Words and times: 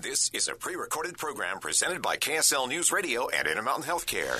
This 0.00 0.30
is 0.32 0.46
a 0.46 0.54
pre 0.54 0.76
recorded 0.76 1.18
program 1.18 1.58
presented 1.58 2.02
by 2.02 2.14
KSL 2.14 2.68
News 2.68 2.92
Radio 2.92 3.26
and 3.30 3.48
Intermountain 3.48 3.82
Healthcare. 3.82 4.38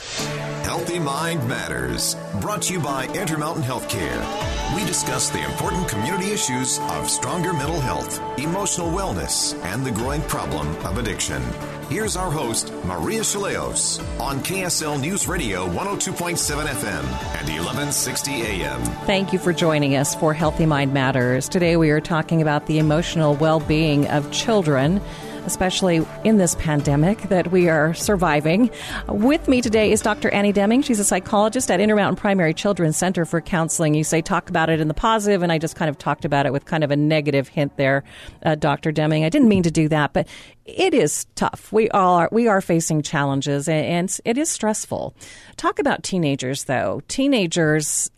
Healthy 0.65 1.01
Mind 1.01 1.49
Matters, 1.49 2.15
brought 2.41 2.63
to 2.63 2.75
you 2.75 2.79
by 2.79 3.09
Intermountain 3.09 3.65
Healthcare. 3.65 4.77
We 4.77 4.87
discuss 4.87 5.31
the 5.31 5.45
important 5.45 5.89
community 5.89 6.31
issues 6.31 6.79
of 6.79 7.11
stronger 7.11 7.53
mental 7.53 7.81
health, 7.81 8.21
emotional 8.39 8.93
wellness, 8.93 9.61
and 9.65 9.85
the 9.85 9.91
growing 9.91 10.23
problem 10.23 10.69
of 10.87 10.97
addiction. 10.97 11.43
Here's 11.89 12.17
our 12.17 12.31
host, 12.31 12.73
Maria 12.85 13.23
Shilaos, 13.23 13.99
on 14.21 14.39
KSL 14.41 15.01
News 15.01 15.27
Radio 15.27 15.67
102.7 15.71 16.67
FM 16.67 17.03
and 17.35 17.49
1160 17.49 18.43
AM. 18.43 18.81
Thank 19.07 19.33
you 19.33 19.41
for 19.41 19.53
joining 19.53 19.97
us 19.97 20.15
for 20.15 20.33
Healthy 20.33 20.67
Mind 20.67 20.93
Matters. 20.93 21.49
Today 21.49 21.77
we 21.77 21.91
are 21.91 22.01
talking 22.01 22.43
about 22.43 22.67
the 22.67 22.79
emotional 22.79 23.35
well 23.35 23.59
being 23.59 24.07
of 24.07 24.31
children 24.31 25.01
especially 25.47 26.07
in 26.25 26.39
this 26.39 26.55
pandemic 26.57 27.21
that 27.29 27.51
we 27.51 27.69
are 27.69 27.95
surviving. 27.95 28.71
With 29.09 29.49
me 29.49 29.61
today 29.61 29.93
is 29.93 30.01
Dr. 30.01 30.31
Annie 30.31 30.53
Deming. 30.53 30.83
She's 30.83 31.01
a 31.01 31.05
psychologist 31.05 31.71
at 31.71 31.81
Intermountain 31.81 32.17
Primary 32.17 32.55
Children's 32.55 32.97
Center 32.97 33.25
for 33.25 33.41
Counseling. 33.41 33.95
You 33.95 34.05
say 34.05 34.23
talk 34.23 34.49
about 34.49 34.71
it 34.71 34.81
in 34.81 34.89
the 34.89 34.95
positive, 34.95 35.43
and 35.43 35.51
I 35.51 35.59
just 35.59 35.77
kind 35.77 35.89
of 35.89 35.99
talked 35.99 36.25
about 36.25 36.47
it 36.47 36.53
with 36.53 36.65
kind 36.65 36.85
of 36.85 36.91
a 36.91 36.97
negative 36.97 37.49
hint 37.49 37.77
there, 37.77 38.05
uh, 38.45 38.55
Dr. 38.55 38.93
Deming. 38.93 39.25
I 39.25 39.29
didn't 39.29 39.49
mean 39.49 39.63
to 39.65 39.71
do 39.71 39.89
that, 39.89 40.13
but 40.13 40.29
it 40.65 40.95
is 40.95 41.27
tough. 41.35 41.73
We 41.73 41.89
all 41.91 42.17
are, 42.17 42.29
we 42.33 42.49
are 42.49 42.61
facing 42.61 43.03
challenges, 43.03 43.69
and 43.69 44.15
it 44.25 44.39
is 44.39 44.49
stressful. 44.49 45.15
Talk 45.57 45.79
about 45.79 46.03
teenagers, 46.03 46.65
though. 46.65 47.03
Teenagers 47.09 48.11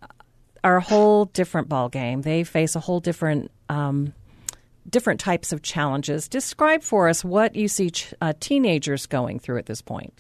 are 0.63 0.77
a 0.77 0.81
whole 0.81 1.27
different 1.27 1.69
ball 1.69 1.89
game. 1.89 2.23
They 2.23 2.45
face 2.45 2.77
a 2.77 2.81
whole 2.81 3.01
different 3.01 3.51
um, 3.69 4.13
different 4.91 5.21
types 5.21 5.53
of 5.53 5.63
challenges. 5.63 6.29
Describe 6.29 6.83
for 6.83 7.09
us 7.09 7.25
what 7.25 7.57
you 7.57 7.69
see 7.69 7.91
ch- 7.91 8.15
uh, 8.21 8.33
teenagers 8.41 9.07
going 9.07 9.39
through 9.39 9.59
at 9.59 9.67
this 9.67 9.83
point. 9.83 10.13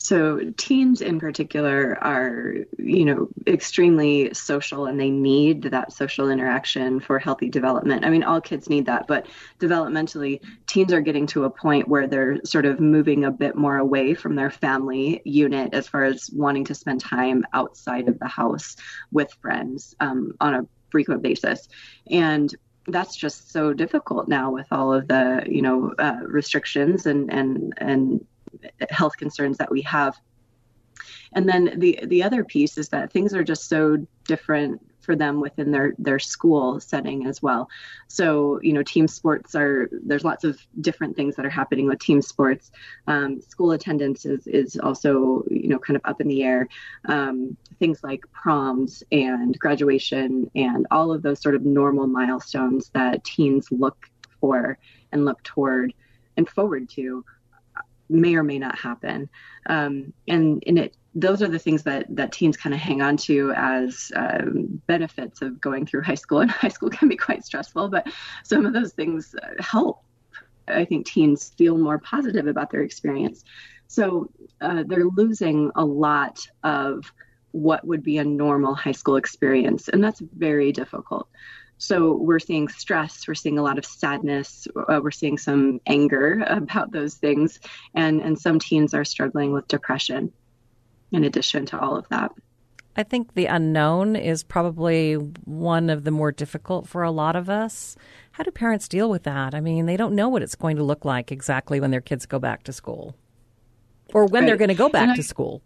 So 0.00 0.52
teens 0.56 1.00
in 1.00 1.18
particular 1.18 1.98
are, 2.00 2.54
you 2.78 3.04
know, 3.04 3.28
extremely 3.46 4.32
social 4.32 4.86
and 4.86 4.98
they 4.98 5.10
need 5.10 5.62
that 5.64 5.92
social 5.92 6.30
interaction 6.30 7.00
for 7.00 7.18
healthy 7.18 7.50
development. 7.50 8.04
I 8.04 8.10
mean, 8.10 8.22
all 8.22 8.40
kids 8.40 8.70
need 8.70 8.86
that, 8.86 9.08
but 9.08 9.26
developmentally, 9.58 10.40
teens 10.66 10.92
are 10.92 11.00
getting 11.00 11.26
to 11.26 11.44
a 11.44 11.50
point 11.50 11.88
where 11.88 12.06
they're 12.06 12.38
sort 12.44 12.64
of 12.64 12.78
moving 12.78 13.24
a 13.24 13.30
bit 13.32 13.56
more 13.56 13.76
away 13.76 14.14
from 14.14 14.36
their 14.36 14.50
family 14.50 15.20
unit 15.24 15.74
as 15.74 15.88
far 15.88 16.04
as 16.04 16.30
wanting 16.32 16.64
to 16.66 16.76
spend 16.76 17.00
time 17.00 17.44
outside 17.52 18.08
of 18.08 18.20
the 18.20 18.28
house 18.28 18.76
with 19.10 19.32
friends 19.42 19.96
um, 19.98 20.32
on 20.40 20.54
a 20.54 20.66
frequent 20.90 21.22
basis. 21.22 21.68
And 22.08 22.54
that's 22.88 23.16
just 23.16 23.52
so 23.52 23.72
difficult 23.72 24.28
now 24.28 24.50
with 24.50 24.66
all 24.70 24.92
of 24.92 25.08
the 25.08 25.44
you 25.46 25.62
know 25.62 25.94
uh, 25.98 26.18
restrictions 26.22 27.06
and 27.06 27.32
and 27.32 27.72
and 27.78 28.24
health 28.90 29.16
concerns 29.16 29.58
that 29.58 29.70
we 29.70 29.82
have. 29.82 30.16
And 31.32 31.48
then 31.48 31.78
the 31.78 32.00
the 32.06 32.22
other 32.22 32.44
piece 32.44 32.78
is 32.78 32.88
that 32.90 33.12
things 33.12 33.34
are 33.34 33.44
just 33.44 33.68
so 33.68 34.06
different 34.24 34.80
for 35.08 35.16
them 35.16 35.40
within 35.40 35.70
their 35.70 35.94
their 35.96 36.18
school 36.18 36.78
setting 36.80 37.26
as 37.26 37.40
well. 37.40 37.70
So 38.08 38.60
you 38.60 38.74
know, 38.74 38.82
team 38.82 39.08
sports 39.08 39.54
are 39.54 39.88
there's 39.90 40.22
lots 40.22 40.44
of 40.44 40.60
different 40.82 41.16
things 41.16 41.34
that 41.36 41.46
are 41.46 41.50
happening 41.50 41.86
with 41.86 41.98
team 41.98 42.20
sports. 42.20 42.70
Um, 43.06 43.40
school 43.40 43.70
attendance 43.72 44.26
is 44.26 44.46
is 44.46 44.76
also 44.76 45.44
you 45.50 45.68
know 45.68 45.78
kind 45.78 45.96
of 45.96 46.02
up 46.04 46.20
in 46.20 46.28
the 46.28 46.42
air. 46.42 46.68
Um, 47.06 47.56
things 47.78 48.04
like 48.04 48.30
proms 48.32 49.02
and 49.10 49.58
graduation 49.58 50.50
and 50.54 50.86
all 50.90 51.10
of 51.10 51.22
those 51.22 51.40
sort 51.40 51.54
of 51.54 51.64
normal 51.64 52.06
milestones 52.06 52.90
that 52.90 53.24
teens 53.24 53.68
look 53.70 54.10
for 54.42 54.76
and 55.10 55.24
look 55.24 55.42
toward 55.42 55.94
and 56.36 56.46
forward 56.46 56.90
to 56.90 57.24
may 58.10 58.34
or 58.34 58.42
may 58.42 58.58
not 58.58 58.78
happen. 58.78 59.30
Um, 59.64 60.12
and 60.26 60.62
and 60.66 60.78
it 60.78 60.94
those 61.20 61.42
are 61.42 61.48
the 61.48 61.58
things 61.58 61.82
that 61.82 62.06
that 62.10 62.32
teens 62.32 62.56
kind 62.56 62.74
of 62.74 62.80
hang 62.80 63.02
on 63.02 63.16
to 63.16 63.52
as 63.56 64.12
um, 64.14 64.80
benefits 64.86 65.42
of 65.42 65.60
going 65.60 65.84
through 65.84 66.02
high 66.02 66.14
school. 66.14 66.40
And 66.48 66.50
high 66.50 66.68
school 66.68 66.90
can 66.90 67.08
be 67.08 67.16
quite 67.16 67.44
stressful, 67.44 67.88
but 67.88 68.06
some 68.44 68.64
of 68.64 68.72
those 68.72 68.92
things 68.92 69.34
help. 69.58 70.02
I 70.68 70.84
think 70.84 71.06
teens 71.06 71.52
feel 71.56 71.76
more 71.78 71.98
positive 71.98 72.46
about 72.46 72.70
their 72.70 72.82
experience. 72.82 73.42
So 73.88 74.30
uh, 74.60 74.84
they're 74.86 75.06
losing 75.06 75.72
a 75.74 75.84
lot 75.84 76.46
of 76.62 77.10
what 77.52 77.84
would 77.86 78.02
be 78.02 78.18
a 78.18 78.24
normal 78.24 78.74
high 78.74 78.92
school 78.92 79.16
experience, 79.16 79.88
and 79.88 80.04
that's 80.04 80.20
very 80.20 80.70
difficult. 80.72 81.28
So 81.78 82.12
we're 82.12 82.40
seeing 82.40 82.68
stress, 82.68 83.26
we're 83.26 83.34
seeing 83.34 83.58
a 83.58 83.62
lot 83.62 83.78
of 83.78 83.86
sadness, 83.86 84.68
uh, 84.76 85.00
we're 85.02 85.10
seeing 85.10 85.38
some 85.38 85.80
anger 85.86 86.44
about 86.46 86.92
those 86.92 87.14
things, 87.14 87.60
and 87.94 88.20
and 88.20 88.38
some 88.38 88.58
teens 88.58 88.94
are 88.94 89.04
struggling 89.04 89.52
with 89.52 89.66
depression. 89.68 90.32
In 91.12 91.24
addition 91.24 91.66
to 91.66 91.80
all 91.80 91.96
of 91.96 92.08
that. 92.08 92.32
I 92.96 93.04
think 93.04 93.34
the 93.34 93.46
unknown 93.46 94.16
is 94.16 94.42
probably 94.42 95.14
one 95.14 95.88
of 95.88 96.02
the 96.02 96.10
more 96.10 96.32
difficult 96.32 96.88
for 96.88 97.04
a 97.04 97.12
lot 97.12 97.36
of 97.36 97.48
us. 97.48 97.96
How 98.32 98.42
do 98.42 98.50
parents 98.50 98.88
deal 98.88 99.08
with 99.08 99.22
that? 99.22 99.54
I 99.54 99.60
mean, 99.60 99.86
they 99.86 99.96
don't 99.96 100.14
know 100.14 100.28
what 100.28 100.42
it's 100.42 100.56
going 100.56 100.76
to 100.76 100.82
look 100.82 101.04
like 101.04 101.30
exactly 101.30 101.78
when 101.78 101.92
their 101.92 102.00
kids 102.00 102.26
go 102.26 102.40
back 102.40 102.64
to 102.64 102.72
school 102.72 103.14
or 104.12 104.26
when 104.26 104.42
right. 104.42 104.46
they're 104.48 104.56
going 104.56 104.68
to 104.68 104.74
go 104.74 104.88
back 104.88 105.10
I, 105.10 105.16
to 105.16 105.22
school. 105.22 105.62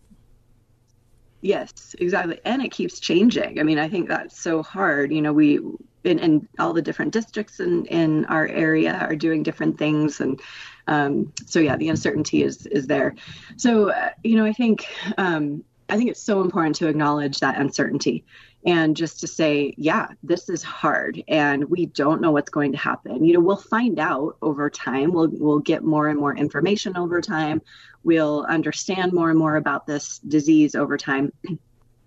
Yes, 1.40 1.96
exactly. 1.98 2.38
And 2.44 2.62
it 2.62 2.70
keeps 2.70 3.00
changing. 3.00 3.58
I 3.58 3.62
mean, 3.62 3.78
I 3.78 3.88
think 3.88 4.08
that's 4.08 4.38
so 4.38 4.62
hard. 4.62 5.12
You 5.12 5.22
know, 5.22 5.32
we 5.32 5.58
and, 6.04 6.48
all 6.58 6.72
the 6.72 6.82
different 6.82 7.12
districts 7.12 7.60
in, 7.60 7.86
in 7.86 8.24
our 8.26 8.46
area 8.46 8.94
are 8.94 9.16
doing 9.16 9.42
different 9.42 9.78
things. 9.78 10.20
And 10.20 10.40
um, 10.86 11.32
so 11.46 11.60
yeah 11.60 11.76
the 11.76 11.88
uncertainty 11.88 12.42
is 12.42 12.66
is 12.66 12.86
there. 12.86 13.14
So 13.56 13.90
uh, 13.90 14.10
you 14.22 14.36
know 14.36 14.44
i 14.44 14.52
think 14.52 14.86
um, 15.18 15.64
i 15.88 15.96
think 15.96 16.10
it's 16.10 16.22
so 16.22 16.40
important 16.40 16.76
to 16.76 16.88
acknowledge 16.88 17.40
that 17.40 17.58
uncertainty 17.58 18.24
and 18.64 18.96
just 18.96 19.20
to 19.20 19.26
say 19.26 19.74
yeah 19.76 20.08
this 20.22 20.48
is 20.48 20.62
hard 20.62 21.22
and 21.28 21.64
we 21.64 21.86
don't 21.86 22.20
know 22.20 22.30
what's 22.30 22.50
going 22.50 22.72
to 22.72 22.78
happen. 22.78 23.24
You 23.24 23.34
know 23.34 23.40
we'll 23.40 23.56
find 23.56 23.98
out 23.98 24.36
over 24.42 24.70
time. 24.70 25.12
We'll 25.12 25.28
we'll 25.32 25.58
get 25.58 25.84
more 25.84 26.08
and 26.08 26.18
more 26.18 26.34
information 26.34 26.96
over 26.96 27.20
time. 27.20 27.62
We'll 28.04 28.44
understand 28.48 29.12
more 29.12 29.30
and 29.30 29.38
more 29.38 29.56
about 29.56 29.86
this 29.86 30.18
disease 30.18 30.74
over 30.74 30.96
time. 30.96 31.32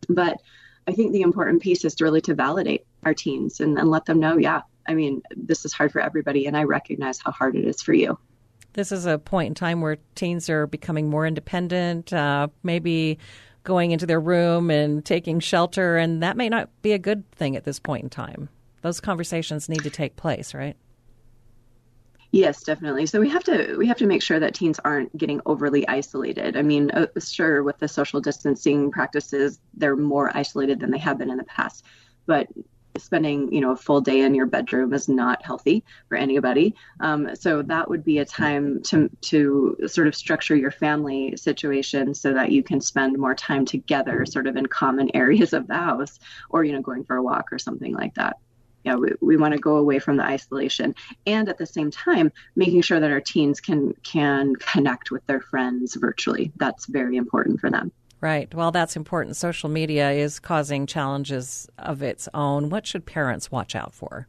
But 0.08 0.40
i 0.88 0.92
think 0.92 1.12
the 1.12 1.22
important 1.22 1.64
piece 1.64 1.84
is 1.84 1.96
to 1.96 2.04
really 2.04 2.22
to 2.22 2.36
validate 2.36 2.86
our 3.06 3.14
teens 3.14 3.60
and, 3.60 3.78
and 3.78 3.90
let 3.90 4.06
them 4.06 4.20
know, 4.20 4.38
yeah, 4.38 4.62
I 4.88 4.94
mean, 4.94 5.22
this 5.36 5.66
is 5.66 5.74
hard 5.74 5.92
for 5.92 6.02
everybody, 6.02 6.46
and 6.46 6.58
I 6.58 6.64
recognize 6.64 7.20
how 7.20 7.32
hard 7.32 7.56
it 7.56 7.66
is 7.66 7.82
for 7.82 7.94
you. 7.94 8.18
This 8.74 8.92
is 8.92 9.06
a 9.06 9.18
point 9.18 9.48
in 9.48 9.56
time 9.56 9.82
where 9.82 9.98
teens 10.16 10.50
are 10.50 10.68
becoming 10.68 11.10
more 11.10 11.26
independent, 11.26 12.12
uh, 12.12 12.50
maybe 12.64 13.20
going 13.64 13.92
into 13.92 14.06
their 14.06 14.20
room 14.20 14.70
and 14.70 15.04
taking 15.04 15.40
shelter, 15.40 15.98
and 15.98 16.22
that 16.22 16.36
may 16.36 16.50
not 16.50 16.70
be 16.82 16.92
a 16.92 17.00
good 17.00 17.30
thing 17.32 17.56
at 17.56 17.64
this 17.64 17.80
point 17.80 18.04
in 18.04 18.10
time. 18.10 18.50
Those 18.82 19.00
conversations 19.00 19.70
need 19.70 19.84
to 19.84 19.90
take 19.90 20.16
place, 20.16 20.54
right? 20.54 20.76
Yes, 22.32 22.64
definitely. 22.64 23.06
So 23.06 23.22
we 23.22 23.30
have 23.30 23.46
to 23.46 23.78
we 23.78 23.88
have 23.88 23.98
to 23.98 24.06
make 24.06 24.22
sure 24.22 24.40
that 24.42 24.54
teens 24.54 24.78
aren't 24.84 25.16
getting 25.18 25.40
overly 25.46 25.88
isolated. 25.88 26.58
I 26.58 26.64
mean, 26.64 26.92
uh, 26.92 27.08
sure, 27.18 27.64
with 27.64 27.78
the 27.78 27.88
social 27.88 28.20
distancing 28.20 28.92
practices, 28.92 29.62
they're 29.74 29.96
more 29.96 30.36
isolated 30.36 30.82
than 30.82 30.92
they 30.92 30.98
have 30.98 31.18
been 31.18 31.30
in 31.30 31.38
the 31.38 31.46
past. 31.46 31.86
But 32.26 32.48
spending 32.98 33.52
you 33.54 33.62
know 33.62 33.72
a 33.72 33.76
full 33.76 34.02
day 34.02 34.22
in 34.22 34.36
your 34.36 34.46
bedroom 34.46 34.94
is 34.94 35.08
not 35.10 35.44
healthy 35.44 35.84
for 36.08 36.18
anybody. 36.18 36.76
Um, 37.00 37.36
so 37.36 37.62
that 37.64 37.90
would 37.90 38.04
be 38.04 38.20
a 38.20 38.26
time 38.26 38.82
to 38.84 39.10
to 39.22 39.78
sort 39.88 40.08
of 40.08 40.16
structure 40.16 40.56
your 40.56 40.72
family 40.72 41.36
situation 41.38 42.14
so 42.14 42.34
that 42.34 42.52
you 42.52 42.64
can 42.64 42.82
spend 42.82 43.18
more 43.18 43.36
time 43.36 43.66
together 43.66 44.26
sort 44.26 44.48
of 44.48 44.56
in 44.56 44.66
common 44.66 45.12
areas 45.16 45.54
of 45.54 45.68
the 45.68 45.76
house 45.76 46.20
or 46.50 46.64
you 46.64 46.74
know 46.74 46.82
going 46.82 47.04
for 47.04 47.16
a 47.16 47.24
walk 47.24 47.52
or 47.52 47.60
something 47.60 47.94
like 47.94 48.14
that. 48.16 48.38
Yeah 48.84 48.96
we, 48.96 49.10
we 49.22 49.38
want 49.38 49.54
to 49.54 49.60
go 49.60 49.78
away 49.78 50.00
from 50.00 50.18
the 50.18 50.24
isolation 50.24 50.96
and 51.26 51.50
at 51.50 51.58
the 51.58 51.66
same 51.66 51.92
time 51.92 52.32
making 52.56 52.82
sure 52.82 53.00
that 53.00 53.12
our 53.12 53.22
teens 53.22 53.60
can 53.60 53.94
can 54.04 54.56
connect 54.56 55.12
with 55.12 55.26
their 55.26 55.42
friends 55.42 55.96
virtually. 55.96 56.52
That's 56.58 56.86
very 56.86 57.18
important 57.18 57.60
for 57.60 57.70
them 57.70 57.92
Right. 58.22 58.54
Well, 58.54 58.72
that's 58.72 58.96
important. 58.96 59.36
Social 59.36 59.70
media 59.70 60.12
is 60.12 60.40
causing 60.40 60.88
challenges 60.88 61.68
of 61.78 62.02
its 62.02 62.28
own. 62.34 62.70
What 62.70 62.88
should 62.88 63.06
parents 63.06 63.52
watch 63.52 63.76
out 63.76 63.94
for? 63.94 64.28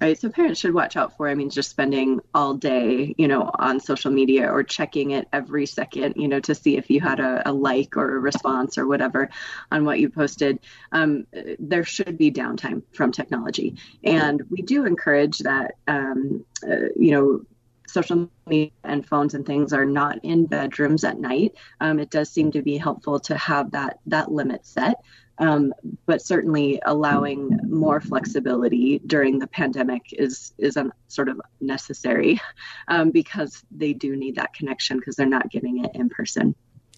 right? 0.00 0.18
So 0.18 0.30
parents 0.30 0.60
should 0.60 0.74
watch 0.74 0.96
out 0.96 1.16
for, 1.16 1.28
I 1.28 1.34
mean, 1.34 1.50
just 1.50 1.70
spending 1.70 2.20
all 2.34 2.54
day, 2.54 3.14
you 3.18 3.28
know, 3.28 3.50
on 3.54 3.80
social 3.80 4.10
media 4.10 4.50
or 4.50 4.62
checking 4.62 5.10
it 5.10 5.28
every 5.32 5.66
second, 5.66 6.14
you 6.16 6.28
know, 6.28 6.40
to 6.40 6.54
see 6.54 6.76
if 6.76 6.90
you 6.90 7.00
had 7.00 7.20
a, 7.20 7.48
a 7.48 7.52
like 7.52 7.96
or 7.96 8.16
a 8.16 8.18
response 8.18 8.78
or 8.78 8.86
whatever 8.86 9.30
on 9.70 9.84
what 9.84 10.00
you 10.00 10.08
posted. 10.08 10.60
Um, 10.92 11.26
there 11.58 11.84
should 11.84 12.16
be 12.16 12.30
downtime 12.30 12.82
from 12.92 13.12
technology. 13.12 13.76
And 14.02 14.42
we 14.50 14.62
do 14.62 14.86
encourage 14.86 15.38
that, 15.40 15.74
um, 15.86 16.44
uh, 16.66 16.88
you 16.96 17.12
know, 17.12 17.40
social 17.92 18.30
media 18.46 18.70
and 18.84 19.06
phones 19.06 19.34
and 19.34 19.44
things 19.44 19.72
are 19.72 19.84
not 19.84 20.18
in 20.22 20.46
bedrooms 20.46 21.04
at 21.04 21.18
night. 21.18 21.54
Um, 21.80 21.98
it 21.98 22.10
does 22.10 22.30
seem 22.30 22.52
to 22.52 22.62
be 22.62 22.76
helpful 22.76 23.20
to 23.20 23.36
have 23.36 23.72
that 23.72 23.98
that 24.06 24.30
limit 24.30 24.66
set 24.66 24.96
um, 25.40 25.72
but 26.04 26.22
certainly 26.22 26.80
allowing 26.84 27.58
more 27.66 28.00
flexibility 28.00 29.00
during 29.06 29.38
the 29.38 29.46
pandemic 29.46 30.02
is 30.12 30.52
is 30.58 30.76
sort 31.08 31.28
of 31.28 31.40
necessary 31.60 32.38
um, 32.88 33.10
because 33.10 33.64
they 33.70 33.94
do 33.94 34.16
need 34.16 34.36
that 34.36 34.52
connection 34.52 34.98
because 34.98 35.16
they're 35.16 35.26
not 35.26 35.50
getting 35.50 35.84
it 35.84 35.92
in 35.94 36.10
person. 36.10 36.54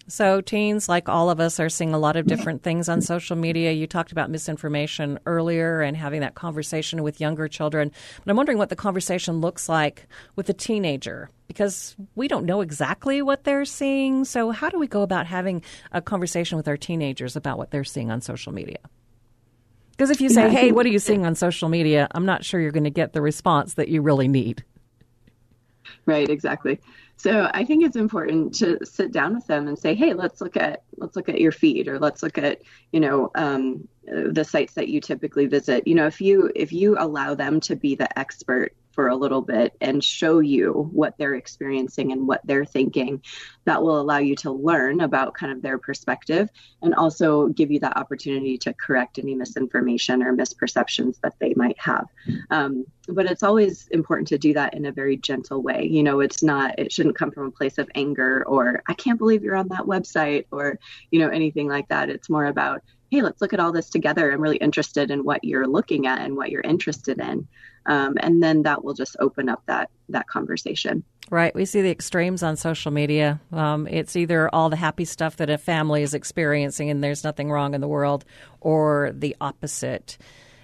So, 0.07 0.41
teens, 0.41 0.89
like 0.89 1.07
all 1.07 1.29
of 1.29 1.39
us, 1.39 1.59
are 1.59 1.69
seeing 1.69 1.93
a 1.93 1.97
lot 1.97 2.17
of 2.17 2.27
different 2.27 2.61
things 2.61 2.89
on 2.89 3.01
social 3.01 3.37
media. 3.37 3.71
You 3.71 3.87
talked 3.87 4.11
about 4.11 4.29
misinformation 4.29 5.17
earlier 5.25 5.81
and 5.81 5.95
having 5.95 6.19
that 6.21 6.35
conversation 6.35 7.03
with 7.03 7.21
younger 7.21 7.47
children. 7.47 7.91
But 8.23 8.31
I'm 8.31 8.35
wondering 8.35 8.57
what 8.57 8.69
the 8.69 8.75
conversation 8.75 9.39
looks 9.39 9.69
like 9.69 10.07
with 10.35 10.49
a 10.49 10.53
teenager 10.53 11.29
because 11.47 11.95
we 12.15 12.27
don't 12.27 12.45
know 12.45 12.59
exactly 12.59 13.21
what 13.21 13.45
they're 13.45 13.65
seeing. 13.65 14.25
So, 14.25 14.51
how 14.51 14.69
do 14.69 14.77
we 14.77 14.87
go 14.87 15.03
about 15.03 15.25
having 15.25 15.63
a 15.93 16.01
conversation 16.01 16.57
with 16.57 16.67
our 16.67 16.77
teenagers 16.77 17.37
about 17.37 17.57
what 17.57 17.71
they're 17.71 17.85
seeing 17.85 18.11
on 18.11 18.19
social 18.19 18.51
media? 18.51 18.79
Because 19.91 20.09
if 20.09 20.19
you 20.19 20.29
say, 20.29 20.49
hey, 20.49 20.71
what 20.71 20.85
are 20.85 20.89
you 20.89 20.99
seeing 20.99 21.25
on 21.25 21.35
social 21.35 21.69
media? 21.69 22.07
I'm 22.11 22.25
not 22.25 22.43
sure 22.43 22.59
you're 22.59 22.71
going 22.71 22.83
to 22.83 22.89
get 22.89 23.13
the 23.13 23.21
response 23.21 23.75
that 23.75 23.89
you 23.89 24.01
really 24.01 24.27
need. 24.27 24.63
Right, 26.05 26.27
exactly. 26.27 26.79
So 27.23 27.49
I 27.53 27.63
think 27.63 27.85
it's 27.85 27.95
important 27.95 28.53
to 28.55 28.85
sit 28.85 29.13
down 29.13 29.33
with 29.33 29.47
them 29.47 29.69
and 29.69 29.79
say, 29.79 29.95
"Hey, 29.95 30.13
let's 30.13 30.41
look 30.41 30.57
at 30.57 30.83
let's 30.97 31.15
look 31.15 31.29
at 31.29 31.39
your 31.39 31.53
feed, 31.53 31.87
or 31.87 31.97
let's 31.97 32.21
look 32.21 32.37
at 32.37 32.61
you 32.91 32.99
know 32.99 33.31
um, 33.35 33.87
the 34.03 34.43
sites 34.43 34.73
that 34.73 34.89
you 34.89 34.99
typically 34.99 35.45
visit." 35.45 35.87
You 35.87 35.95
know, 35.95 36.05
if 36.05 36.19
you 36.19 36.51
if 36.53 36.73
you 36.73 36.97
allow 36.99 37.33
them 37.33 37.61
to 37.61 37.77
be 37.77 37.95
the 37.95 38.19
expert 38.19 38.75
for 38.93 39.07
a 39.07 39.15
little 39.15 39.41
bit 39.41 39.75
and 39.81 40.03
show 40.03 40.39
you 40.39 40.89
what 40.91 41.17
they're 41.17 41.35
experiencing 41.35 42.11
and 42.11 42.27
what 42.27 42.41
they're 42.45 42.65
thinking. 42.65 43.21
That 43.65 43.81
will 43.81 43.99
allow 43.99 44.17
you 44.17 44.35
to 44.37 44.51
learn 44.51 45.01
about 45.01 45.33
kind 45.33 45.51
of 45.51 45.61
their 45.61 45.77
perspective 45.77 46.49
and 46.81 46.93
also 46.93 47.47
give 47.47 47.71
you 47.71 47.79
that 47.79 47.97
opportunity 47.97 48.57
to 48.59 48.73
correct 48.73 49.19
any 49.19 49.35
misinformation 49.35 50.21
or 50.21 50.35
misperceptions 50.35 51.19
that 51.21 51.35
they 51.39 51.53
might 51.55 51.79
have. 51.79 52.05
Um, 52.49 52.85
but 53.07 53.25
it's 53.25 53.43
always 53.43 53.87
important 53.89 54.27
to 54.29 54.37
do 54.37 54.53
that 54.53 54.73
in 54.73 54.85
a 54.85 54.91
very 54.91 55.17
gentle 55.17 55.61
way. 55.61 55.87
You 55.89 56.03
know, 56.03 56.19
it's 56.19 56.43
not, 56.43 56.77
it 56.77 56.91
shouldn't 56.91 57.17
come 57.17 57.31
from 57.31 57.47
a 57.47 57.51
place 57.51 57.77
of 57.77 57.89
anger 57.95 58.43
or, 58.45 58.83
I 58.87 58.93
can't 58.93 59.19
believe 59.19 59.43
you're 59.43 59.55
on 59.55 59.69
that 59.69 59.81
website 59.81 60.45
or, 60.51 60.79
you 61.09 61.19
know, 61.19 61.29
anything 61.29 61.67
like 61.67 61.87
that. 61.89 62.09
It's 62.09 62.29
more 62.29 62.45
about, 62.45 62.81
hey, 63.13 63.21
let's 63.21 63.41
look 63.41 63.53
at 63.53 63.59
all 63.59 63.71
this 63.71 63.89
together. 63.89 64.31
I'm 64.31 64.41
really 64.41 64.57
interested 64.57 65.11
in 65.11 65.23
what 65.23 65.43
you're 65.43 65.67
looking 65.67 66.07
at 66.07 66.19
and 66.19 66.35
what 66.35 66.49
you're 66.49 66.61
interested 66.61 67.19
in 67.19 67.47
um, 67.85 68.15
and 68.21 68.41
then 68.41 68.63
that 68.63 68.83
will 68.83 68.93
just 68.93 69.15
open 69.19 69.49
up 69.49 69.63
that 69.65 69.89
that 70.09 70.27
conversation. 70.27 71.03
Right. 71.29 71.55
We 71.55 71.65
see 71.65 71.81
the 71.81 71.89
extremes 71.89 72.43
on 72.43 72.57
social 72.57 72.91
media. 72.91 73.39
Um, 73.51 73.87
it's 73.87 74.15
either 74.15 74.53
all 74.53 74.69
the 74.69 74.75
happy 74.75 75.05
stuff 75.05 75.37
that 75.37 75.49
a 75.49 75.57
family 75.57 76.03
is 76.03 76.13
experiencing 76.13 76.89
and 76.89 77.03
there's 77.03 77.23
nothing 77.23 77.49
wrong 77.49 77.73
in 77.73 77.81
the 77.81 77.87
world, 77.87 78.25
or 78.61 79.11
the 79.13 79.35
opposite. 79.41 80.17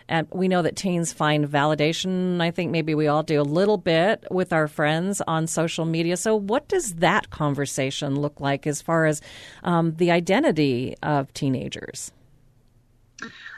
And 0.07 0.27
we 0.31 0.47
know 0.47 0.63
that 0.63 0.75
teens 0.75 1.13
find 1.13 1.47
validation. 1.47 2.41
I 2.41 2.49
think 2.49 2.71
maybe 2.71 2.95
we 2.95 3.07
all 3.07 3.21
do 3.21 3.39
a 3.39 3.43
little 3.43 3.77
bit 3.77 4.25
with 4.31 4.51
our 4.51 4.67
friends 4.67 5.21
on 5.27 5.45
social 5.45 5.85
media. 5.85 6.17
So, 6.17 6.35
what 6.35 6.67
does 6.67 6.95
that 6.95 7.29
conversation 7.29 8.19
look 8.19 8.41
like 8.41 8.65
as 8.65 8.81
far 8.81 9.05
as 9.05 9.21
um, 9.63 9.95
the 9.95 10.11
identity 10.11 10.95
of 11.03 11.31
teenagers? 11.33 12.11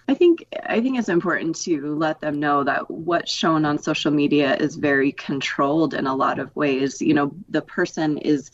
I 0.07 0.13
think 0.13 0.45
I 0.63 0.81
think 0.81 0.97
it's 0.97 1.09
important 1.09 1.55
to 1.63 1.95
let 1.95 2.19
them 2.19 2.39
know 2.39 2.63
that 2.63 2.89
what's 2.89 3.31
shown 3.31 3.65
on 3.65 3.79
social 3.79 4.11
media 4.11 4.55
is 4.55 4.75
very 4.75 5.11
controlled 5.11 5.93
in 5.93 6.07
a 6.07 6.15
lot 6.15 6.39
of 6.39 6.55
ways. 6.55 7.01
You 7.01 7.13
know, 7.13 7.35
the 7.49 7.61
person 7.61 8.17
is 8.17 8.51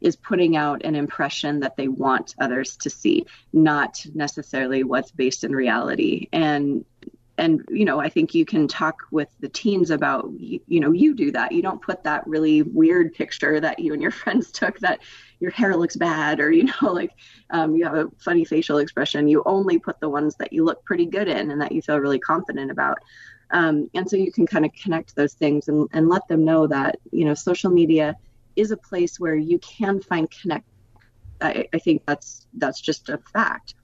is 0.00 0.16
putting 0.16 0.56
out 0.56 0.84
an 0.84 0.94
impression 0.94 1.60
that 1.60 1.76
they 1.76 1.88
want 1.88 2.34
others 2.38 2.76
to 2.78 2.90
see, 2.90 3.26
not 3.52 4.04
necessarily 4.14 4.82
what's 4.82 5.10
based 5.10 5.44
in 5.44 5.54
reality. 5.54 6.28
And 6.32 6.84
and 7.40 7.64
you 7.70 7.84
know 7.84 7.98
i 7.98 8.08
think 8.08 8.34
you 8.34 8.44
can 8.44 8.68
talk 8.68 9.02
with 9.10 9.28
the 9.40 9.48
teens 9.48 9.90
about 9.90 10.30
you, 10.38 10.60
you, 10.68 10.78
know 10.78 10.92
you 10.92 11.14
do 11.14 11.32
that. 11.32 11.52
You 11.52 11.62
don't 11.62 11.80
put 11.82 12.04
that 12.04 12.26
really 12.26 12.62
weird 12.62 13.14
picture 13.14 13.58
that 13.58 13.78
you 13.78 13.92
and 13.92 14.02
your 14.02 14.10
friends 14.22 14.52
took 14.52 14.78
that 14.80 15.00
your 15.40 15.50
hair 15.50 15.74
looks 15.76 15.96
bad 15.96 16.38
or 16.38 16.52
you 16.52 16.64
know 16.64 16.82
like 16.92 17.12
um, 17.50 17.74
you 17.74 17.84
have 17.84 17.94
a 17.94 18.08
funny 18.18 18.44
facial 18.44 18.78
expression. 18.78 19.26
You 19.26 19.42
only 19.46 19.78
put 19.78 19.98
the 20.00 20.08
ones 20.08 20.36
that 20.36 20.52
you 20.52 20.64
look 20.64 20.84
pretty 20.84 21.06
good 21.06 21.28
in 21.28 21.50
and 21.50 21.60
that 21.60 21.72
you 21.72 21.82
feel 21.82 21.98
really 21.98 22.18
confident 22.18 22.70
about. 22.70 22.98
Um, 23.52 23.90
and 23.94 24.08
so 24.08 24.16
you 24.16 24.30
can 24.30 24.46
kind 24.46 24.64
of 24.64 24.72
connect 24.74 25.16
those 25.16 25.32
things 25.32 25.66
and, 25.66 25.88
and 25.92 26.08
let 26.08 26.28
them 26.28 26.44
know 26.44 26.66
that 26.68 26.98
you 27.10 27.24
know 27.24 27.34
social 27.34 27.70
media 27.70 28.16
is 28.54 28.70
a 28.70 28.76
place 28.76 29.18
where 29.18 29.34
you 29.34 29.58
can 29.58 30.00
find 30.00 30.30
connect 30.30 30.66
I, 31.40 31.66
I 31.72 31.78
think 31.78 32.02
that's 32.06 32.46
that's 32.54 32.80
just 32.80 33.08
a 33.08 33.18
fact. 33.32 33.74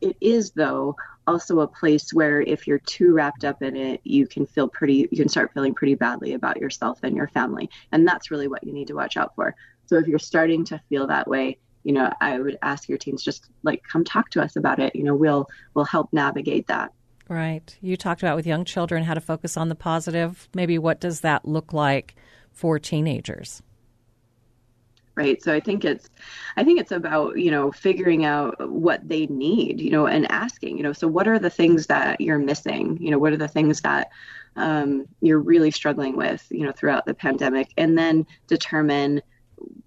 It 0.00 0.16
is 0.20 0.50
though 0.50 0.96
also 1.26 1.60
a 1.60 1.66
place 1.66 2.12
where 2.12 2.40
if 2.40 2.66
you're 2.66 2.78
too 2.78 3.12
wrapped 3.12 3.44
up 3.44 3.62
in 3.62 3.76
it, 3.76 4.00
you 4.04 4.26
can 4.26 4.46
feel 4.46 4.68
pretty, 4.68 5.08
you 5.10 5.16
can 5.16 5.28
start 5.28 5.52
feeling 5.52 5.74
pretty 5.74 5.94
badly 5.94 6.34
about 6.34 6.58
yourself 6.58 7.00
and 7.02 7.16
your 7.16 7.28
family. 7.28 7.68
And 7.92 8.06
that's 8.06 8.30
really 8.30 8.48
what 8.48 8.64
you 8.64 8.72
need 8.72 8.88
to 8.88 8.94
watch 8.94 9.16
out 9.16 9.34
for. 9.34 9.54
So 9.86 9.96
if 9.96 10.06
you're 10.06 10.18
starting 10.18 10.64
to 10.66 10.80
feel 10.88 11.06
that 11.06 11.28
way, 11.28 11.58
you 11.84 11.92
know, 11.92 12.12
I 12.20 12.40
would 12.40 12.58
ask 12.62 12.88
your 12.88 12.98
teens 12.98 13.22
just 13.22 13.48
like 13.62 13.82
come 13.84 14.04
talk 14.04 14.30
to 14.30 14.42
us 14.42 14.56
about 14.56 14.80
it. 14.80 14.96
You 14.96 15.04
know, 15.04 15.14
we'll 15.14 15.48
we'll 15.74 15.84
help 15.84 16.12
navigate 16.12 16.66
that. 16.66 16.92
Right. 17.28 17.76
You 17.80 17.96
talked 17.96 18.22
about 18.22 18.36
with 18.36 18.46
young 18.46 18.64
children 18.64 19.04
how 19.04 19.14
to 19.14 19.20
focus 19.20 19.56
on 19.56 19.68
the 19.68 19.74
positive. 19.74 20.48
Maybe 20.54 20.78
what 20.78 21.00
does 21.00 21.20
that 21.20 21.46
look 21.46 21.72
like 21.72 22.16
for 22.52 22.78
teenagers? 22.78 23.62
Right? 25.16 25.42
So 25.42 25.52
i 25.52 25.60
think 25.60 25.84
it's 25.84 26.08
i 26.56 26.62
think 26.62 26.78
it's 26.78 26.92
about 26.92 27.38
you 27.38 27.50
know 27.50 27.72
figuring 27.72 28.24
out 28.24 28.70
what 28.70 29.06
they 29.08 29.26
need 29.26 29.80
you 29.80 29.90
know 29.90 30.06
and 30.06 30.30
asking 30.30 30.76
you 30.76 30.82
know 30.82 30.92
so 30.92 31.08
what 31.08 31.26
are 31.26 31.38
the 31.38 31.50
things 31.50 31.86
that 31.86 32.20
you're 32.20 32.38
missing? 32.38 32.98
You 33.00 33.10
know 33.10 33.18
what 33.18 33.32
are 33.32 33.38
the 33.38 33.48
things 33.48 33.80
that 33.80 34.10
um, 34.56 35.06
you're 35.20 35.38
really 35.38 35.70
struggling 35.70 36.16
with 36.16 36.46
you 36.50 36.64
know 36.64 36.72
throughout 36.72 37.06
the 37.06 37.14
pandemic? 37.14 37.72
And 37.76 37.96
then 37.98 38.26
determine 38.46 39.22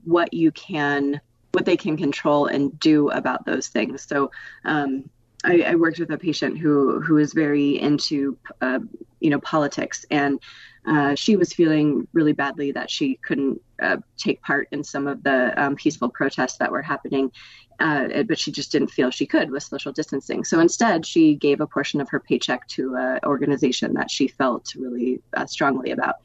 what 0.03 0.33
you 0.33 0.51
can 0.51 1.21
what 1.51 1.65
they 1.65 1.77
can 1.77 1.97
control 1.97 2.45
and 2.45 2.79
do 2.79 3.09
about 3.09 3.45
those 3.45 3.67
things. 3.67 4.03
So 4.03 4.31
um, 4.65 5.09
I, 5.43 5.61
I, 5.61 5.75
worked 5.75 5.99
with 5.99 6.11
a 6.11 6.17
patient 6.17 6.57
who 6.57 6.99
who 6.99 7.15
was 7.15 7.33
very 7.33 7.79
into 7.79 8.37
uh, 8.61 8.79
you 9.19 9.29
know 9.29 9.39
politics 9.39 10.05
and 10.11 10.39
uh, 10.85 11.15
she 11.15 11.35
was 11.35 11.53
feeling 11.53 12.07
really 12.13 12.33
badly 12.33 12.71
that 12.71 12.89
she 12.89 13.15
couldn't 13.15 13.61
uh, 13.81 13.97
take 14.17 14.41
part 14.41 14.67
in 14.71 14.83
some 14.83 15.07
of 15.07 15.23
the 15.23 15.53
um, 15.61 15.75
peaceful 15.75 16.09
protests 16.09 16.57
that 16.57 16.71
were 16.71 16.81
happening, 16.81 17.31
uh, 17.79 18.23
but 18.23 18.39
she 18.39 18.51
just 18.51 18.71
didn't 18.71 18.89
feel 18.89 19.11
she 19.11 19.25
could 19.25 19.51
with 19.51 19.63
social 19.63 19.91
distancing. 19.91 20.43
So 20.43 20.59
instead, 20.59 21.05
she 21.05 21.35
gave 21.35 21.61
a 21.61 21.67
portion 21.67 22.01
of 22.01 22.09
her 22.09 22.19
paycheck 22.19 22.67
to 22.69 22.95
an 22.95 23.19
organization 23.25 23.93
that 23.95 24.09
she 24.09 24.27
felt 24.27 24.73
really 24.75 25.21
uh, 25.35 25.45
strongly 25.45 25.91
about. 25.91 26.15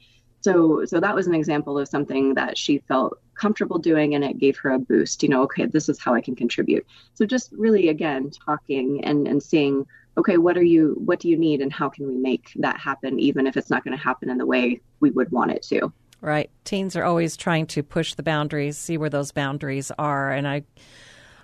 So, 0.45 0.85
so 0.85 0.99
that 0.99 1.15
was 1.15 1.25
an 1.25 1.33
example 1.33 1.79
of 1.79 1.87
something 1.87 2.35
that 2.35 2.55
she 2.55 2.77
felt 2.77 3.17
comfortable 3.33 3.79
doing, 3.79 4.13
and 4.13 4.23
it 4.23 4.37
gave 4.37 4.55
her 4.59 4.69
a 4.69 4.77
boost. 4.77 5.23
You 5.23 5.29
know, 5.29 5.41
okay, 5.45 5.65
this 5.65 5.89
is 5.89 5.99
how 5.99 6.13
I 6.13 6.21
can 6.21 6.35
contribute. 6.35 6.85
So, 7.15 7.25
just 7.25 7.51
really, 7.51 7.89
again, 7.89 8.29
talking 8.29 9.03
and 9.03 9.27
and 9.27 9.41
seeing 9.41 9.87
okay 10.19 10.37
what 10.37 10.55
are 10.55 10.63
you 10.63 11.01
what 11.03 11.19
do 11.19 11.29
you 11.29 11.35
need 11.35 11.61
and 11.61 11.73
how 11.73 11.89
can 11.89 12.07
we 12.07 12.15
make 12.15 12.51
that 12.57 12.79
happen 12.79 13.19
even 13.19 13.47
if 13.47 13.57
it's 13.57 13.71
not 13.71 13.83
going 13.83 13.97
to 13.97 14.01
happen 14.01 14.29
in 14.29 14.37
the 14.37 14.45
way 14.45 14.79
we 14.99 15.09
would 15.09 15.29
want 15.31 15.51
it 15.51 15.63
to 15.63 15.91
right 16.21 16.49
teens 16.63 16.95
are 16.95 17.03
always 17.03 17.35
trying 17.35 17.65
to 17.65 17.83
push 17.83 18.13
the 18.13 18.23
boundaries 18.23 18.77
see 18.77 18.97
where 18.97 19.09
those 19.09 19.33
boundaries 19.33 19.91
are 19.97 20.31
and 20.31 20.47
i 20.47 20.63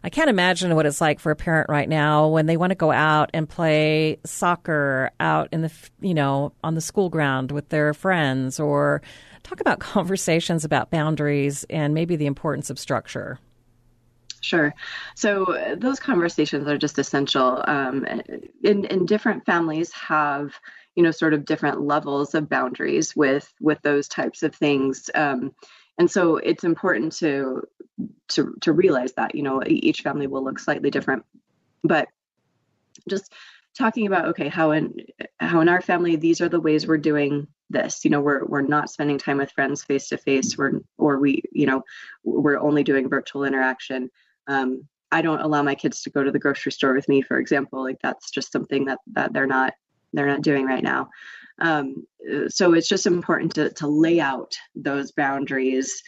I 0.04 0.10
can't 0.10 0.30
imagine 0.30 0.76
what 0.76 0.86
it's 0.86 1.00
like 1.00 1.20
for 1.20 1.32
a 1.32 1.36
parent 1.36 1.70
right 1.70 1.88
now 1.88 2.28
when 2.28 2.48
they 2.48 2.58
want 2.58 2.72
to 2.72 2.76
go 2.76 2.92
out 2.92 3.30
and 3.34 3.48
play 3.48 4.18
soccer 4.26 5.12
out 5.20 5.50
in 5.52 5.62
the 5.62 5.72
you 6.00 6.14
know 6.14 6.54
on 6.64 6.76
the 6.76 6.82
school 6.82 7.10
ground 7.10 7.52
with 7.52 7.70
their 7.70 7.94
friends 7.94 8.60
or 8.60 9.02
talk 9.44 9.62
about 9.62 9.80
conversations 9.80 10.66
about 10.66 10.90
boundaries 10.90 11.66
and 11.70 11.94
maybe 11.94 12.16
the 12.16 12.26
importance 12.26 12.70
of 12.70 12.80
structure. 12.80 13.40
Sure. 14.42 14.74
So 15.16 15.44
uh, 15.54 15.76
those 15.76 16.00
conversations 16.00 16.68
are 16.68 16.78
just 16.78 16.98
essential. 16.98 17.64
Um, 17.68 18.06
in, 18.64 18.86
in 18.86 19.06
different 19.06 19.46
families 19.46 19.92
have 19.94 20.56
you 20.96 21.04
know 21.04 21.12
sort 21.12 21.34
of 21.34 21.46
different 21.46 21.82
levels 21.82 22.34
of 22.34 22.50
boundaries 22.50 23.16
with 23.16 23.54
with 23.62 23.80
those 23.84 24.08
types 24.08 24.42
of 24.42 24.56
things. 24.56 25.12
Um, 25.14 25.54
and 25.98 26.10
so 26.10 26.38
it's 26.38 26.64
important 26.64 27.14
to 27.18 27.62
to 28.36 28.56
to 28.62 28.74
realize 28.74 29.14
that 29.14 29.36
you 29.36 29.44
know 29.44 29.62
each 29.66 30.02
family 30.02 30.28
will 30.28 30.44
look 30.44 30.60
slightly 30.60 30.90
different, 30.90 31.26
but 31.84 32.08
just 33.10 33.32
talking 33.78 34.08
about 34.08 34.26
okay 34.30 34.50
how 34.50 34.72
in 34.72 34.94
how 35.40 35.62
in 35.62 35.70
our 35.70 35.82
family 35.82 36.16
these 36.16 36.42
are 36.42 36.50
the 36.50 36.60
ways 36.60 36.88
we're 36.88 36.98
doing 36.98 37.48
this. 37.70 38.04
You 38.04 38.12
know, 38.12 38.22
we're 38.22 38.46
we're 38.46 38.62
not 38.62 38.90
spending 38.90 39.18
time 39.18 39.38
with 39.38 39.52
friends 39.52 39.84
face 39.84 40.10
to 40.10 40.18
face. 40.18 40.58
We're 40.58 40.82
or 40.98 41.20
we, 41.20 41.44
you 41.52 41.66
know, 41.66 41.84
we're 42.24 42.60
only 42.60 42.84
doing 42.84 43.10
virtual 43.10 43.44
interaction. 43.44 44.10
Um, 44.48 44.88
I 45.12 45.22
don't 45.22 45.42
allow 45.42 45.62
my 45.64 45.76
kids 45.76 46.02
to 46.04 46.10
go 46.10 46.24
to 46.24 46.32
the 46.32 46.40
grocery 46.40 46.72
store 46.72 46.94
with 46.94 47.10
me, 47.10 47.22
for 47.22 47.38
example. 47.38 47.82
Like 47.84 47.98
that's 48.02 48.32
just 48.32 48.52
something 48.52 48.86
that 48.86 49.00
that 49.14 49.34
they're 49.34 49.48
not 49.48 49.74
they're 50.14 50.28
not 50.28 50.42
doing 50.42 50.66
right 50.66 50.84
now. 50.84 51.10
Um, 51.60 52.06
so 52.48 52.74
it's 52.74 52.88
just 52.88 53.06
important 53.06 53.56
to 53.56 53.70
to 53.72 53.88
lay 53.88 54.20
out 54.20 54.56
those 54.76 55.12
boundaries 55.12 56.02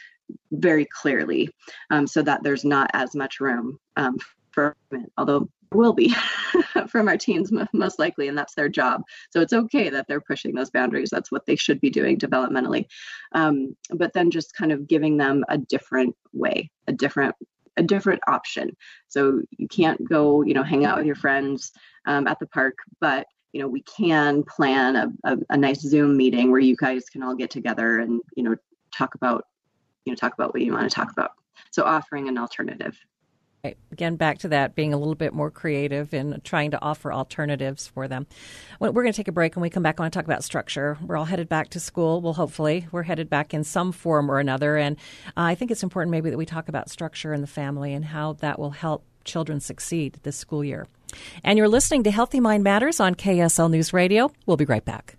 very 0.51 0.85
clearly, 0.85 1.49
um, 1.89 2.07
so 2.07 2.21
that 2.21 2.43
there's 2.43 2.65
not 2.65 2.89
as 2.93 3.15
much 3.15 3.39
room 3.39 3.79
um, 3.95 4.17
for 4.51 4.75
although 5.17 5.49
will 5.73 5.93
be 5.93 6.13
from 6.87 7.07
our 7.07 7.17
teens 7.17 7.51
most 7.73 7.99
likely 7.99 8.27
and 8.27 8.37
that's 8.37 8.55
their 8.55 8.69
job. 8.69 9.01
So 9.31 9.41
it's 9.41 9.53
okay 9.53 9.89
that 9.89 10.05
they're 10.07 10.21
pushing 10.21 10.53
those 10.53 10.69
boundaries. 10.69 11.09
That's 11.09 11.31
what 11.31 11.45
they 11.45 11.55
should 11.55 11.81
be 11.81 11.89
doing 11.89 12.17
developmentally. 12.17 12.85
Um, 13.33 13.75
but 13.89 14.13
then 14.13 14.31
just 14.31 14.55
kind 14.55 14.71
of 14.71 14.87
giving 14.87 15.17
them 15.17 15.43
a 15.49 15.57
different 15.57 16.15
way 16.31 16.69
a 16.87 16.93
different 16.93 17.35
a 17.75 17.81
different 17.81 18.21
option. 18.27 18.77
So 19.07 19.41
you 19.57 19.67
can't 19.67 20.07
go 20.07 20.43
you 20.43 20.53
know 20.53 20.63
hang 20.63 20.85
out 20.85 20.97
with 20.97 21.07
your 21.07 21.15
friends 21.15 21.71
um, 22.05 22.27
at 22.27 22.39
the 22.39 22.47
park 22.47 22.75
but 22.99 23.25
you 23.51 23.61
know 23.61 23.67
we 23.67 23.81
can 23.83 24.43
plan 24.43 24.95
a, 24.95 25.07
a, 25.23 25.37
a 25.51 25.57
nice 25.57 25.81
zoom 25.81 26.17
meeting 26.17 26.51
where 26.51 26.59
you 26.59 26.75
guys 26.75 27.05
can 27.09 27.23
all 27.23 27.35
get 27.35 27.49
together 27.49 27.99
and 27.99 28.21
you 28.35 28.43
know 28.43 28.55
talk 28.95 29.15
about 29.15 29.45
you 30.05 30.11
know 30.11 30.15
talk 30.15 30.33
about 30.33 30.53
what 30.53 30.61
you 30.61 30.73
want 30.73 30.89
to 30.89 30.93
talk 30.93 31.11
about 31.11 31.31
so 31.71 31.83
offering 31.83 32.27
an 32.27 32.37
alternative 32.37 32.97
Again, 33.93 34.17
back 34.17 34.39
to 34.39 34.49
that, 34.49 34.75
being 34.75 34.93
a 34.93 34.97
little 34.97 35.15
bit 35.15 35.33
more 35.33 35.49
creative 35.49 36.13
and 36.13 36.43
trying 36.43 36.71
to 36.71 36.81
offer 36.81 37.13
alternatives 37.13 37.87
for 37.87 38.09
them. 38.09 38.27
We're 38.81 38.91
going 38.91 39.13
to 39.13 39.15
take 39.15 39.29
a 39.29 39.31
break. 39.31 39.55
and 39.55 39.61
we 39.61 39.69
come 39.69 39.83
back, 39.83 40.01
I 40.01 40.03
want 40.03 40.11
to 40.11 40.19
talk 40.19 40.25
about 40.25 40.43
structure. 40.43 40.97
We're 41.01 41.15
all 41.15 41.23
headed 41.23 41.47
back 41.47 41.69
to 41.69 41.79
school. 41.79 42.19
Well, 42.19 42.33
hopefully, 42.33 42.87
we're 42.91 43.03
headed 43.03 43.29
back 43.29 43.53
in 43.53 43.63
some 43.63 43.93
form 43.93 44.29
or 44.29 44.39
another. 44.39 44.75
And 44.75 44.97
I 45.37 45.55
think 45.55 45.71
it's 45.71 45.81
important 45.81 46.11
maybe 46.11 46.29
that 46.29 46.37
we 46.37 46.45
talk 46.45 46.67
about 46.67 46.89
structure 46.89 47.33
in 47.33 47.39
the 47.39 47.47
family 47.47 47.93
and 47.93 48.03
how 48.03 48.33
that 48.33 48.59
will 48.59 48.71
help 48.71 49.05
children 49.23 49.61
succeed 49.61 50.19
this 50.23 50.35
school 50.35 50.65
year. 50.65 50.85
And 51.41 51.57
you're 51.57 51.69
listening 51.69 52.03
to 52.03 52.11
Healthy 52.11 52.41
Mind 52.41 52.65
Matters 52.65 52.99
on 52.99 53.15
KSL 53.15 53.71
News 53.71 53.93
Radio. 53.93 54.29
We'll 54.45 54.57
be 54.57 54.65
right 54.65 54.83
back. 54.83 55.15